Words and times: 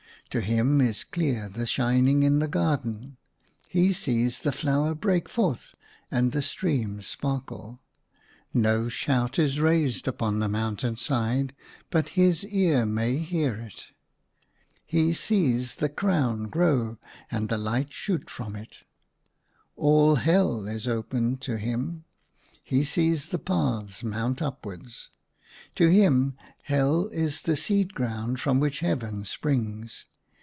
To 0.31 0.39
him 0.39 0.79
is 0.79 1.03
clear 1.03 1.49
the 1.49 1.65
shining 1.65 2.23
in 2.23 2.39
the 2.39 2.47
garden, 2.47 3.17
he 3.67 3.91
sees 3.91 4.39
the 4.43 4.53
flower 4.53 4.95
break 4.95 5.27
forth 5.27 5.75
and 6.09 6.31
the 6.31 6.41
streams 6.41 7.05
sparkle; 7.05 7.81
no 8.53 8.87
shout 8.87 9.37
is 9.37 9.59
raised 9.59 10.07
upon 10.07 10.39
the 10.39 10.47
mountain 10.47 10.95
side 10.95 11.53
but 11.89 12.07
his 12.15 12.45
ear 12.45 12.85
may 12.85 13.17
hear 13.17 13.55
it. 13.55 13.87
He 14.85 15.11
sees 15.11 15.75
the 15.75 15.89
crown 15.89 16.43
grow 16.45 16.97
and 17.29 17.49
the 17.49 17.57
light 17.57 17.91
shoot 17.93 18.29
from 18.29 18.55
it. 18.55 18.83
All 19.75 20.15
Hell 20.15 20.65
is 20.65 20.87
open 20.87 21.39
to 21.39 21.57
him. 21.57 22.05
He 22.63 22.85
sees 22.85 23.27
the 23.27 23.37
paths 23.37 24.01
mount 24.01 24.41
upwards. 24.41 25.09
To 25.75 25.89
him, 25.89 26.37
Hell 26.63 27.07
is 27.07 27.41
the 27.41 27.57
seed 27.57 27.93
ground 27.93 28.39
from 28.39 28.61
which 28.61 28.79
Heaven 28.79 29.25
springs. 29.25 30.05